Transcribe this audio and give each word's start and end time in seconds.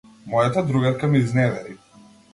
Мојата 0.29 0.63
другарка 0.71 1.11
ме 1.13 1.23
изневери. 1.27 1.77